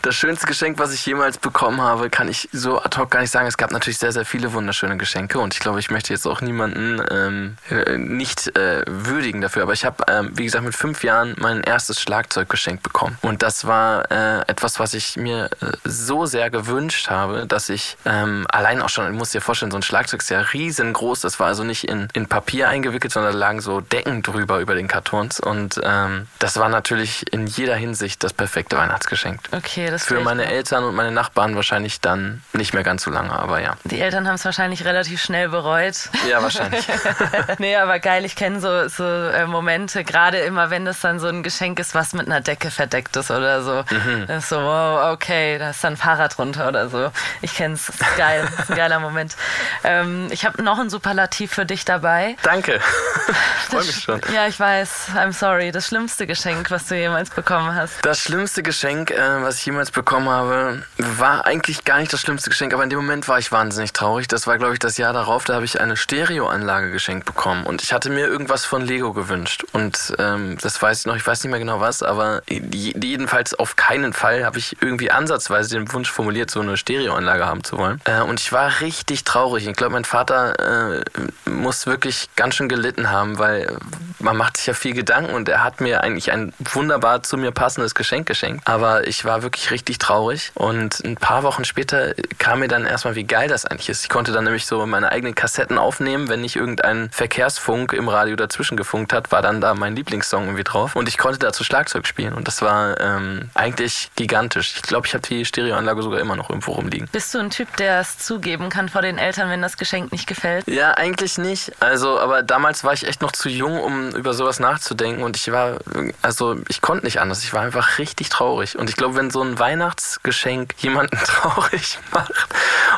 [0.04, 3.32] Das schönste Geschenk, was ich jemals bekommen habe, kann ich so ad hoc gar nicht
[3.32, 3.48] sagen.
[3.48, 6.42] Es gab natürlich sehr, sehr viele wunderschöne Geschenke und ich glaube, ich möchte jetzt auch
[6.42, 9.64] niemanden ähm, äh, nicht äh, würdigen dafür.
[9.64, 13.18] Aber ich habe, ähm, wie gesagt, mit fünf Jahren mein erstes Schlagzeug geschenkt bekommen.
[13.22, 15.50] Und das war äh, etwas, was ich mir äh,
[15.84, 19.78] so sehr gewünscht habe, dass ich ähm, allein auch schon, ich muss dir vorstellen, so
[19.78, 21.22] ein Schlagzeug ist ja riesengroß.
[21.22, 24.76] Das war also nicht in, in Papier eingewickelt, sondern da lagen so Decken drüber über
[24.76, 25.40] den Kartons.
[25.40, 29.40] Und ähm, das war natürlich in jeder Hinsicht das perfekte Weihnachtsgeschenk.
[29.52, 33.12] Okay, das Für meine mir- Eltern und meine Nachbarn wahrscheinlich dann nicht mehr ganz so
[33.12, 33.76] lange, aber ja.
[33.84, 36.10] Die Eltern haben es wahrscheinlich relativ schnell bereut.
[36.30, 36.86] Ja, wahrscheinlich.
[37.60, 41.28] nee, aber geil, ich kenne so, so äh, Momente, gerade immer, wenn das dann so
[41.28, 43.84] ein Geschenk ist, was mit einer Decke verdeckt ist oder so.
[44.28, 47.12] Das ist so, wow, okay, da ist dann ein Fahrrad drunter oder so.
[47.42, 49.36] Ich kenne es, ist geil, das ist ein geiler Moment.
[49.84, 52.36] Ähm, ich habe noch ein Superlativ für dich dabei.
[52.44, 52.80] Danke.
[53.70, 54.22] Freue mich sch- schon.
[54.34, 55.72] Ja, ich weiß, I'm sorry.
[55.72, 57.94] Das schlimmste Geschenk, was du jemals bekommen hast.
[58.04, 62.50] Das schlimmste Geschenk, äh, was ich jemals bekommen habe, war eigentlich gar nicht das schlimmste
[62.50, 64.28] Geschenk, aber in dem Moment war ich wahnsinnig traurig.
[64.28, 67.82] Das war, glaube ich, das Jahr darauf, da habe ich eine Stereoanlage geschenkt bekommen und
[67.84, 71.44] ich hatte mir irgendwas von Lego gewünscht und ähm, das weiß ich noch, ich weiß
[71.44, 75.92] nicht mehr genau was, aber je- jedenfalls auf keinen Fall habe ich irgendwie ansatzweise den
[75.92, 78.00] Wunsch formuliert, so eine Stereoanlage haben zu wollen.
[78.06, 79.68] Äh, und ich war richtig traurig.
[79.68, 81.04] Ich glaube, mein Vater äh,
[81.50, 83.78] muss wirklich ganz schön gelitten haben, weil
[84.20, 87.52] man macht sich ja viel Gedanken und er hat mir eigentlich ein wunderbar zu mir
[87.52, 88.68] passendes Geschenk geschenkt.
[88.68, 93.16] Aber ich war wirklich richtig traurig und ein paar Wochen später kam mir dann erstmal,
[93.16, 94.04] wie geil das eigentlich ist.
[94.04, 98.36] Ich konnte dann nämlich so meine eigenen Kassetten aufnehmen, wenn nicht irgendein Verkehrsfunk im Radio
[98.36, 102.08] dazwischen gefunkt hat, war dann da mein Lieblingssong irgendwie drauf und ich konnte dazu Schlagzeug
[102.08, 104.74] spielen und das war ähm, eigentlich gigantisch.
[104.76, 107.08] Ich glaube, ich habe die Stereoanlage sogar immer noch irgendwo rumliegen.
[107.12, 110.28] Bist du ein Typ, der es zugeben kann vor den Eltern, wenn das Geschenk nicht
[110.28, 110.68] gefällt?
[110.68, 111.72] Ja, eigentlich nicht.
[111.80, 115.50] Also, aber damals war ich echt noch zu jung, um über sowas nachzudenken und ich
[115.52, 115.80] war,
[116.22, 117.44] also ich konnte nicht anders.
[117.44, 118.78] Ich war einfach richtig traurig.
[118.78, 122.34] Und ich glaube, wenn so ein Weihnachtsgeschenk jemanden traurig macht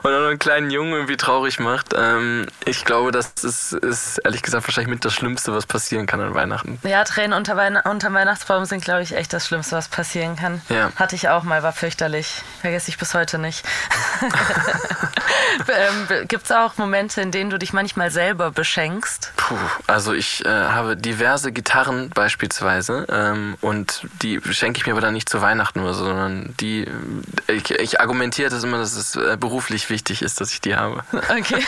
[0.03, 4.41] oder nur einen kleinen Jungen irgendwie traurig macht, ähm, ich glaube, das ist, ist ehrlich
[4.41, 6.79] gesagt wahrscheinlich mit das Schlimmste, was passieren kann an Weihnachten.
[6.83, 10.61] Ja, Tränen unter, Weihn unter Weihnachtsbaum sind, glaube ich, echt das Schlimmste, was passieren kann.
[10.69, 10.91] Ja.
[10.95, 11.98] Hatte ich auch mal, war fürchterlich.
[12.61, 13.65] Vergesse ich bis heute nicht.
[15.67, 19.33] ähm, Gibt es auch Momente, in denen du dich manchmal selber beschenkst?
[19.35, 19.55] Puh,
[19.87, 25.13] also ich äh, habe diverse Gitarren beispielsweise ähm, und die schenke ich mir aber dann
[25.13, 26.87] nicht zu Weihnachten oder so, sondern die,
[27.47, 31.03] ich, ich argumentiere das immer, dass es äh, beruflich wichtig ist, dass ich die habe.
[31.29, 31.63] Okay.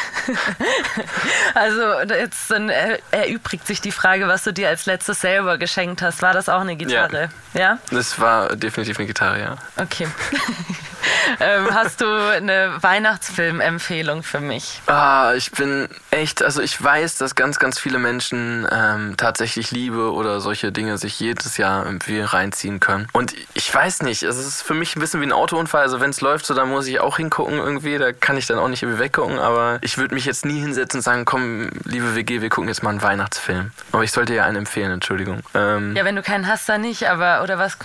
[1.54, 2.70] also jetzt dann
[3.12, 6.22] erübrigt sich die Frage, was du dir als letztes selber geschenkt hast.
[6.22, 7.30] War das auch eine Gitarre?
[7.54, 7.60] Ja.
[7.60, 7.78] ja?
[7.92, 9.56] Das war definitiv eine Gitarre, ja.
[9.78, 10.08] Okay.
[11.40, 14.82] ähm, hast du eine Weihnachtsfilmempfehlung für mich?
[14.88, 20.12] Ah, ich bin echt, also ich weiß, dass ganz, ganz viele Menschen ähm, tatsächlich Liebe
[20.12, 23.08] oder solche Dinge sich jedes Jahr irgendwie reinziehen können.
[23.14, 25.82] Und ich weiß nicht, es ist für mich ein bisschen wie ein Autounfall.
[25.82, 27.98] Also wenn es läuft, so da muss ich auch hingucken irgendwie.
[27.98, 29.40] Da kann ich dann auch nicht irgendwie weggucken.
[29.40, 32.84] Aber ich würde mich jetzt nie hinsetzen und sagen, komm, liebe WG, wir gucken jetzt
[32.84, 33.72] mal einen Weihnachtsfilm.
[33.92, 35.42] Aber ich sollte ja einen empfehlen, Entschuldigung.
[35.54, 37.08] Ähm, ja, wenn du keinen hast, dann nicht.
[37.10, 37.78] Aber oder was?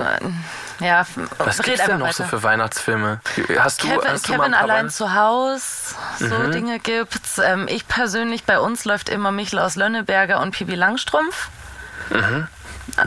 [0.81, 1.07] Ja,
[1.39, 2.16] was gibt's denn noch.
[2.17, 3.21] So für Weihnachtsfilme?
[3.59, 6.53] Hast du, Kevin, hast du Kevin allein zu Haus, so mhm.
[6.53, 7.39] Dinge gibt's.
[7.39, 11.49] Ähm, ich persönlich, bei uns läuft immer Michel aus Lönneberger und Pipi Langstrumpf.
[12.11, 12.49] Mhm.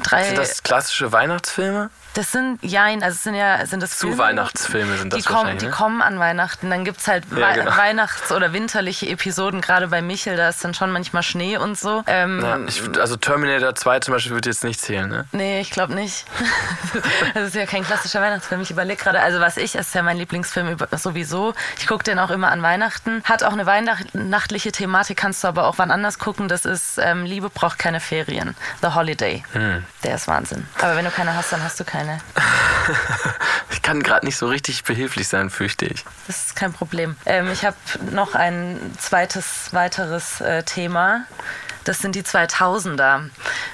[0.04, 1.89] Drei, Sind das klassische Weihnachtsfilme?
[2.13, 5.30] Das sind, jein, also es sind ja, sind das Zu Filme, Weihnachtsfilme sind das die
[5.30, 5.72] kommen, Die ne?
[5.72, 7.78] kommen an Weihnachten, dann gibt es halt ja, genau.
[7.78, 12.04] Weihnachts- oder winterliche Episoden, gerade bei Michel, da ist dann schon manchmal Schnee und so.
[12.08, 15.26] Ähm, ja, ich, also Terminator 2 zum Beispiel würde jetzt nicht zählen, ne?
[15.32, 16.26] Nee, ich glaube nicht.
[17.36, 20.17] das ist ja kein klassischer Weihnachtsfilm, ich überlege gerade, also was ich, ist ja mein
[20.17, 25.43] Lieblingsfilm sowieso, ich gucke den auch immer an Weihnachten, hat auch eine weihnachtliche Thematik, kannst
[25.43, 29.43] du aber auch wann anders gucken, das ist ähm, Liebe braucht keine Ferien, The Holiday.
[29.54, 29.84] Hm.
[30.04, 30.65] Der ist Wahnsinn.
[30.82, 32.20] Aber wenn du keine hast, dann hast du keine keine.
[33.72, 36.06] ich kann gerade nicht so richtig behilflich sein, fürchte ich.
[36.28, 37.16] Das ist kein Problem.
[37.26, 37.76] Ähm, ich habe
[38.12, 41.26] noch ein zweites, weiteres äh, Thema.
[41.89, 43.32] Das sind die 2000er.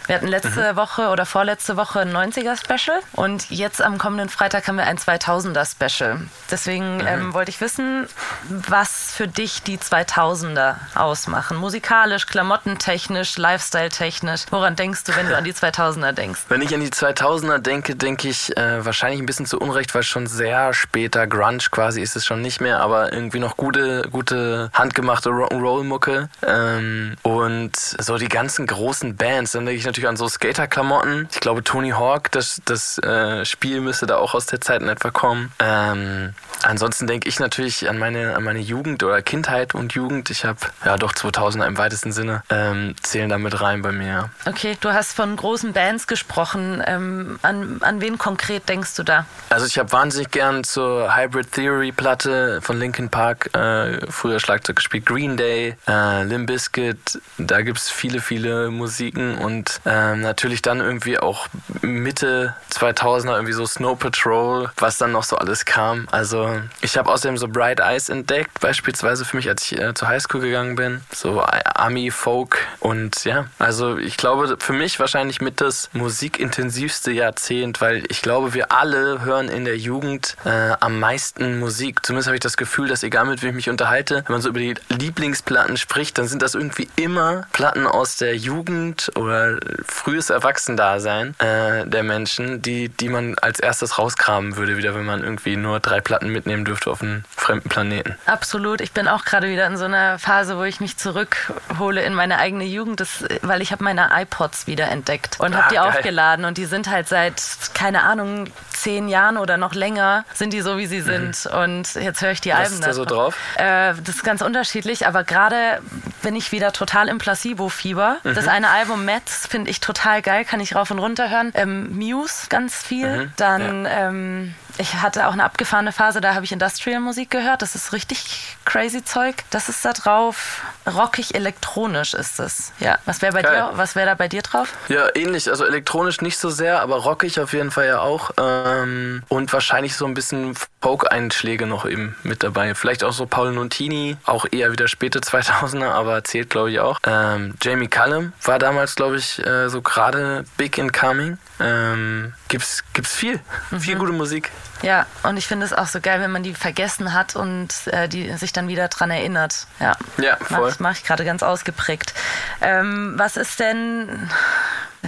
[0.08, 0.78] Wir hatten letzte mhm.
[0.78, 6.22] Woche oder vorletzte Woche ein 90er-Special und jetzt am kommenden Freitag haben wir ein 2000er-Special.
[6.50, 7.08] Deswegen mhm.
[7.08, 8.08] ähm, wollte ich wissen,
[8.48, 11.58] was für dich die 2000er ausmachen.
[11.58, 14.46] Musikalisch, klamottentechnisch, lifestyle-technisch.
[14.50, 16.44] Woran denkst du, wenn du an die 2000er denkst?
[16.48, 20.04] Wenn ich an die 2000er denke, denke ich äh, wahrscheinlich ein bisschen zu Unrecht, weil
[20.04, 24.70] schon sehr später Grunge quasi ist es schon nicht mehr, aber irgendwie noch gute, gute
[24.74, 26.30] handgemachte Rock'n'Roll-Mucke.
[26.48, 27.76] Ähm, und
[28.06, 31.28] so die ganzen großen Bands, dann denke ich natürlich an so Skater-Klamotten.
[31.32, 34.90] Ich glaube, Tony Hawk, das, das äh, Spiel müsste da auch aus der Zeit in
[34.90, 35.52] etwa kommen.
[35.60, 40.30] Ähm, ansonsten denke ich natürlich an meine, an meine Jugend oder Kindheit und Jugend.
[40.30, 44.30] Ich habe ja doch 2000er im weitesten Sinne ähm, zählen da mit rein bei mir.
[44.46, 46.84] Okay, du hast von großen Bands gesprochen.
[46.86, 49.26] Ähm, an, an wen konkret denkst du da?
[49.50, 54.78] Also ich habe wahnsinnig gern zur Hybrid Theory Platte von Linkin Park äh, früher Schlagzeug
[54.78, 55.06] gespielt.
[55.06, 60.80] Green Day, äh, Limp Bizkit, da gibt es viele, viele Musiken und ähm, natürlich dann
[60.80, 61.48] irgendwie auch
[61.82, 66.08] Mitte 2000er irgendwie so Snow Patrol, was dann noch so alles kam.
[66.12, 66.45] Also
[66.82, 70.42] ich habe außerdem so Bright Eyes entdeckt, beispielsweise für mich, als ich äh, zur Highschool
[70.42, 71.02] gegangen bin.
[71.14, 77.82] So Ami, Folk und ja, also ich glaube für mich wahrscheinlich mit das musikintensivste Jahrzehnt,
[77.82, 82.06] weil ich glaube, wir alle hören in der Jugend äh, am meisten Musik.
[82.06, 84.50] Zumindest habe ich das Gefühl, dass egal mit wem ich mich unterhalte, wenn man so
[84.50, 90.30] über die Lieblingsplatten spricht, dann sind das irgendwie immer Platten aus der Jugend oder frühes
[90.30, 95.56] Erwachsendasein äh, der Menschen, die, die man als erstes rauskramen würde, wieder wenn man irgendwie
[95.56, 98.16] nur drei Platten mitnehmen dürfte auf einen fremden Planeten.
[98.26, 98.82] Absolut.
[98.82, 102.38] Ich bin auch gerade wieder in so einer Phase, wo ich mich zurückhole in meine
[102.38, 105.90] eigene Jugend, das, weil ich habe meine iPods wieder entdeckt und ah, habe die geil.
[105.90, 107.42] aufgeladen und die sind halt seit,
[107.74, 111.06] keine Ahnung, zehn Jahren oder noch länger sind die so, wie sie mhm.
[111.06, 111.46] sind.
[111.46, 111.58] Mhm.
[111.58, 112.72] Und jetzt höre ich die Was Alben.
[112.72, 113.38] Was ist da so drauf?
[113.56, 115.82] Äh, das ist ganz unterschiedlich, aber gerade
[116.22, 118.18] bin ich wieder total im Placebo-Fieber.
[118.24, 118.36] Mhm.
[118.36, 121.52] Das eine Album Mets finde ich total geil, kann ich rauf und runter hören.
[121.56, 123.26] Ähm, Muse ganz viel.
[123.26, 123.34] Mhm.
[123.38, 124.10] Dann ja.
[124.10, 127.62] ähm, ich hatte auch eine abgefahrene Phase, da habe ich Industrial-Musik gehört.
[127.62, 129.36] Das ist richtig crazy Zeug.
[129.50, 130.64] Das ist da drauf.
[130.86, 132.74] Rockig elektronisch ist es.
[132.80, 132.98] Ja.
[133.06, 133.72] Was wäre bei dir?
[133.74, 134.74] Was wäre da bei dir drauf?
[134.90, 135.50] Ja, ähnlich.
[135.50, 138.32] Also elektronisch nicht so sehr, aber rockig auf jeden Fall ja auch.
[138.38, 142.76] Ähm, und wahrscheinlich so ein bisschen Folk-Einschläge noch eben mit dabei.
[142.76, 147.00] Vielleicht auch so Paul Nuntini, auch eher wieder späte 2000er, aber zählt glaube ich auch.
[147.06, 151.38] Ähm, Jamie Cullum war damals glaube ich äh, so gerade big in coming.
[151.60, 153.40] Ähm, gibt's, gibt's viel.
[153.72, 153.80] Mhm.
[153.80, 154.52] Viel gute Musik.
[154.82, 158.08] Ja, und ich finde es auch so geil, wenn man die vergessen hat und äh,
[158.08, 159.68] die sich dann wieder dran erinnert.
[159.80, 160.60] Ja, ja voll.
[160.60, 162.14] Mache ich, mach ich gerade ganz ausgeprägt.
[162.62, 164.30] Ähm, was ist denn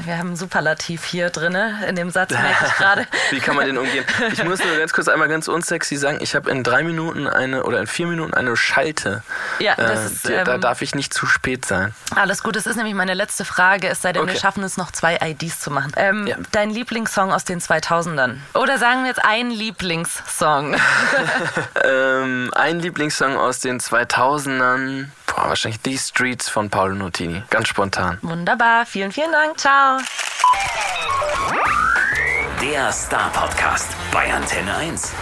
[0.06, 1.56] Wir haben ein Superlativ hier drin,
[1.88, 3.08] in dem Satz merke ich gerade.
[3.32, 4.06] Wie kann man den umgehen?
[4.32, 7.64] Ich muss nur ganz kurz einmal ganz unsexy sagen, ich habe in drei Minuten eine
[7.64, 9.24] oder in vier Minuten eine Schalte.
[9.60, 11.94] Ja, das Äh, ist, da ähm, darf ich nicht zu spät sein.
[12.16, 14.40] Alles gut, das ist nämlich meine letzte Frage, es sei denn, wir Okay.
[14.40, 15.92] schaffen es noch zwei IDs zu machen.
[15.96, 16.38] Ähm, Ja.
[16.52, 18.38] Dein Lieblingssong aus den 2000ern?
[18.54, 20.76] Oder sagen wir jetzt einen Lieblingssong?
[21.84, 27.44] Ähm, ein Lieblingssong aus den 2000ern, boah, wahrscheinlich The Streets von Paolo Nutini.
[27.50, 28.18] Ganz spontan.
[28.22, 30.00] Wunderbar, vielen, vielen Dank, ciao.
[32.62, 35.14] Der Star Podcast bei Antenne 1.